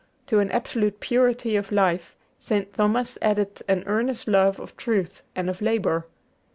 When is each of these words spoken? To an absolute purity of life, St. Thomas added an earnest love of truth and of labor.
To 0.25 0.39
an 0.39 0.49
absolute 0.49 0.99
purity 0.99 1.55
of 1.55 1.71
life, 1.71 2.15
St. 2.39 2.73
Thomas 2.73 3.19
added 3.21 3.61
an 3.67 3.83
earnest 3.85 4.27
love 4.27 4.59
of 4.59 4.75
truth 4.75 5.21
and 5.35 5.47
of 5.47 5.61
labor. 5.61 6.07